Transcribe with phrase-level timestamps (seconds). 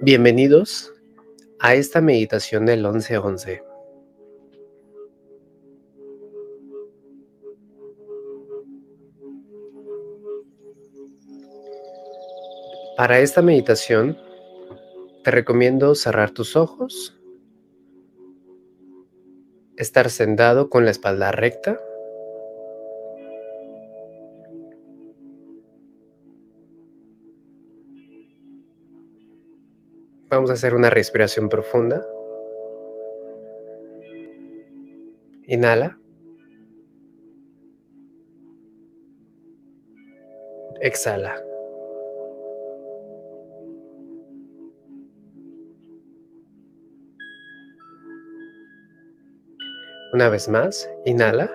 [0.00, 0.94] Bienvenidos
[1.58, 3.64] a esta meditación del 11-11.
[12.96, 14.16] Para esta meditación
[15.24, 17.18] te recomiendo cerrar tus ojos,
[19.76, 21.80] estar sentado con la espalda recta
[30.30, 32.06] Vamos a hacer una respiración profunda.
[35.46, 35.98] Inhala.
[40.82, 41.42] Exhala.
[50.12, 51.50] Una vez más, inhala.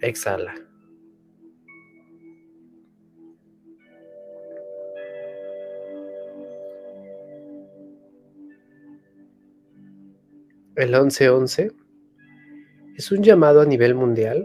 [0.00, 0.63] Exhala.
[10.76, 11.70] El 1111
[12.96, 14.44] es un llamado a nivel mundial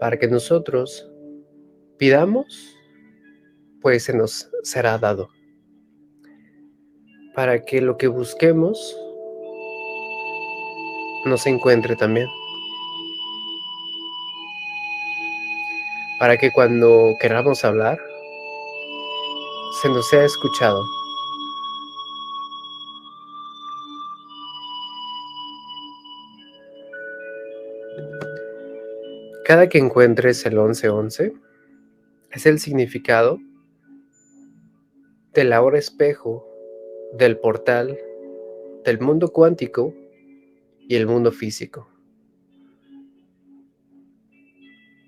[0.00, 1.08] para que nosotros
[1.96, 2.76] pidamos,
[3.80, 5.28] pues se nos será dado.
[7.36, 8.98] Para que lo que busquemos
[11.24, 12.26] nos encuentre también.
[16.18, 18.00] Para que cuando queramos hablar,
[19.80, 20.82] se nos sea escuchado.
[29.50, 31.32] Cada que encuentres el 1111
[32.30, 33.40] es el significado
[35.34, 36.46] de la hora espejo,
[37.14, 37.98] del portal,
[38.84, 39.92] del mundo cuántico
[40.78, 41.88] y el mundo físico.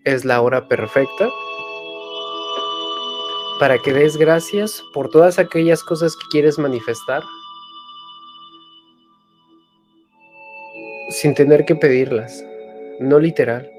[0.02, 1.30] Es la hora perfecta
[3.60, 7.22] para que des gracias por todas aquellas cosas que quieres manifestar
[11.10, 12.44] sin tener que pedirlas,
[12.98, 13.72] no literal.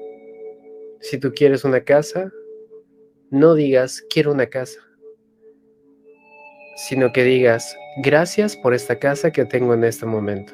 [1.00, 2.32] Si tú quieres una casa,
[3.30, 4.80] no digas quiero una casa,
[6.76, 10.52] sino que digas gracias por esta casa que tengo en este momento.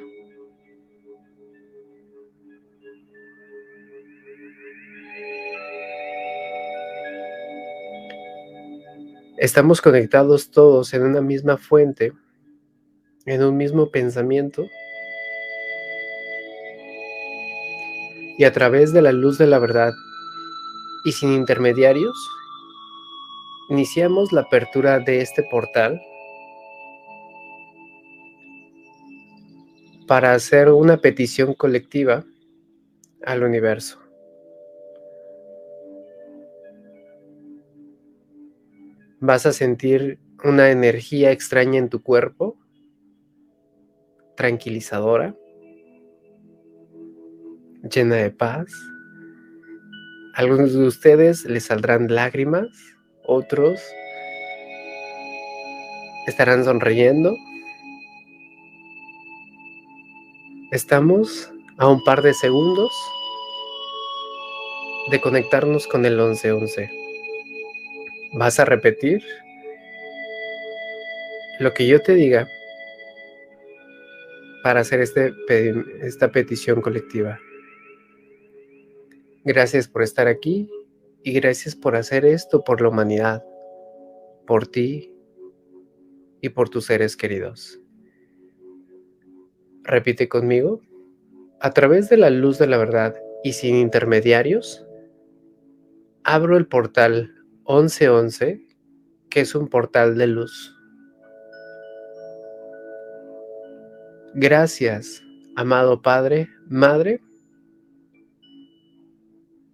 [9.38, 12.12] Estamos conectados todos en una misma fuente,
[13.24, 14.66] en un mismo pensamiento,
[18.36, 19.92] y a través de la luz de la verdad
[21.04, 22.16] y sin intermediarios,
[23.68, 26.00] iniciamos la apertura de este portal
[30.06, 32.24] para hacer una petición colectiva
[33.24, 34.00] al universo.
[39.20, 42.58] Vas a sentir una energía extraña en tu cuerpo,
[44.36, 45.36] tranquilizadora,
[47.82, 48.72] llena de paz
[50.40, 52.66] algunos de ustedes les saldrán lágrimas,
[53.24, 53.78] otros
[56.26, 57.36] estarán sonriendo.
[60.72, 62.90] Estamos a un par de segundos
[65.10, 66.90] de conectarnos con el 1111.
[68.32, 69.22] Vas a repetir
[71.58, 72.48] lo que yo te diga
[74.62, 75.34] para hacer este,
[76.00, 77.38] esta petición colectiva.
[79.44, 80.70] Gracias por estar aquí
[81.22, 83.44] y gracias por hacer esto por la humanidad,
[84.46, 85.14] por ti
[86.42, 87.80] y por tus seres queridos.
[89.82, 90.80] Repite conmigo.
[91.60, 94.86] A través de la luz de la verdad y sin intermediarios,
[96.24, 97.34] abro el portal
[97.66, 98.66] 1111,
[99.30, 100.74] que es un portal de luz.
[104.34, 105.22] Gracias,
[105.56, 107.20] amado Padre, Madre,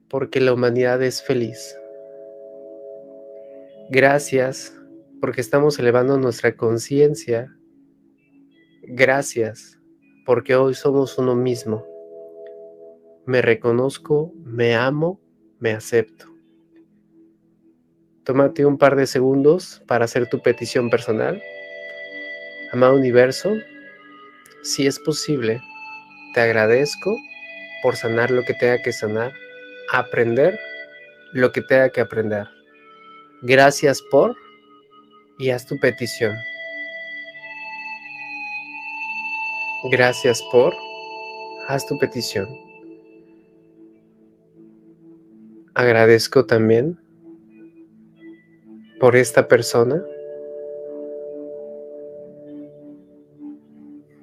[0.09, 1.77] porque la humanidad es feliz.
[3.91, 4.77] Gracias
[5.21, 7.57] porque estamos elevando nuestra conciencia.
[8.83, 9.81] Gracias
[10.25, 11.85] porque hoy somos uno mismo.
[13.27, 15.21] Me reconozco, me amo,
[15.59, 16.27] me acepto.
[18.25, 21.41] Tómate un par de segundos para hacer tu petición personal.
[22.73, 23.53] Amado universo,
[24.63, 25.61] si es posible,
[26.35, 27.17] te agradezco
[27.83, 29.33] por sanar lo que tenga que sanar
[29.93, 30.59] aprender
[31.33, 32.47] lo que tenga que aprender.
[33.43, 34.37] Gracias por
[35.39, 36.37] y haz tu petición.
[39.91, 40.75] Gracias por,
[41.69, 42.49] haz tu petición.
[45.75, 46.99] Agradezco también
[48.99, 50.03] por esta persona.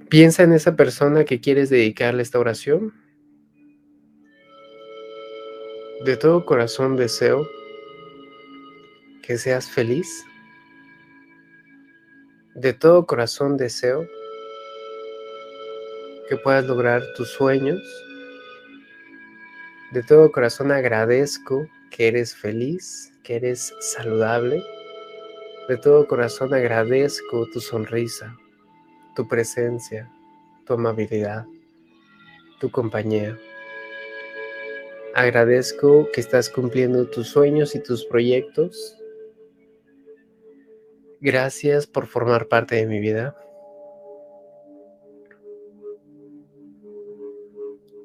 [0.09, 2.93] Piensa en esa persona que quieres dedicarle esta oración.
[6.03, 7.47] De todo corazón deseo
[9.21, 10.25] que seas feliz.
[12.55, 14.05] De todo corazón deseo
[16.27, 17.81] que puedas lograr tus sueños.
[19.93, 24.61] De todo corazón agradezco que eres feliz, que eres saludable.
[25.69, 28.35] De todo corazón agradezco tu sonrisa,
[29.15, 30.11] tu presencia,
[30.65, 31.45] tu amabilidad,
[32.59, 33.37] tu compañía.
[35.15, 38.97] Agradezco que estás cumpliendo tus sueños y tus proyectos.
[41.21, 43.35] Gracias por formar parte de mi vida.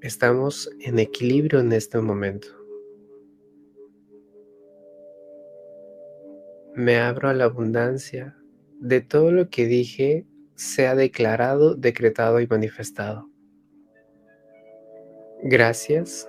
[0.02, 2.48] Estamos en equilibrio en este momento.
[6.74, 8.36] Me abro a la abundancia
[8.80, 13.30] de todo lo que dije sea declarado, decretado y manifestado.
[15.42, 16.28] Gracias,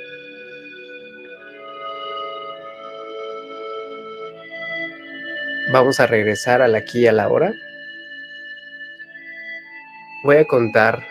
[5.71, 7.53] Vamos a regresar al aquí y a la hora.
[10.25, 11.01] Voy a contar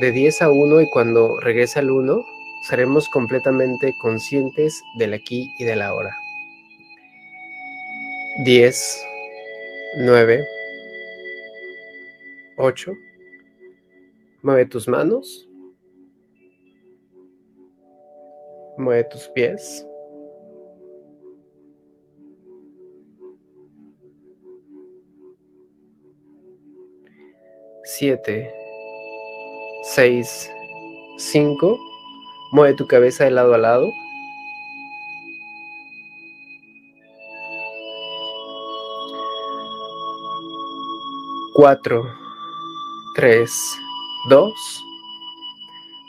[0.00, 2.24] de 10 a 1 y cuando regrese al 1
[2.68, 6.14] seremos completamente conscientes del aquí y de la hora.
[8.44, 9.04] 10,
[9.98, 10.46] 9,
[12.56, 12.92] 8.
[14.42, 15.48] Mueve tus manos.
[18.78, 19.84] Mueve tus pies.
[27.96, 28.52] Siete,
[29.84, 30.50] seis,
[31.16, 31.78] cinco.
[32.50, 33.88] Mueve tu cabeza de lado a lado.
[41.54, 42.02] Cuatro,
[43.14, 43.52] tres,
[44.28, 44.52] dos.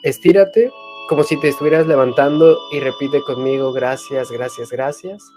[0.02, 0.72] Estírate
[1.08, 5.32] como si te estuvieras levantando y repite conmigo, gracias, gracias, gracias.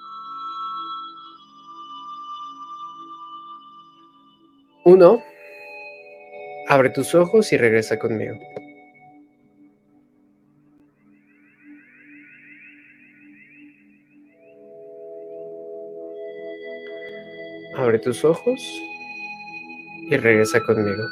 [4.86, 5.22] Uno,
[6.68, 8.38] abre tus ojos y regresa conmigo.
[17.76, 18.60] Abre tus ojos
[20.10, 21.04] y regresa conmigo.